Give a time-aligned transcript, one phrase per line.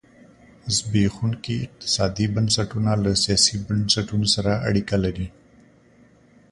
[0.75, 5.27] زبېښونکي اقتصادي بنسټونه له سیاسي بنسټونه سره اړیکه لري.